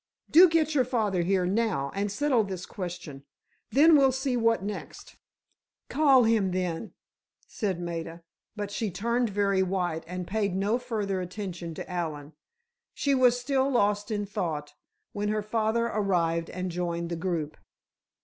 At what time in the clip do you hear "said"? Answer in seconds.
7.45-7.79